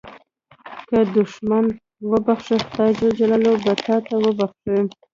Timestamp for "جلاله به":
3.19-3.73